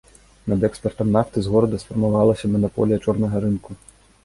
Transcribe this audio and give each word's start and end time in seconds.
Над 0.53 0.63
экспартам 0.69 1.11
нафты 1.17 1.37
з 1.49 1.51
горада 1.57 1.81
сфармавалася 1.83 2.51
манаполія 2.57 2.97
чорнага 3.07 3.35
рынку. 3.47 3.81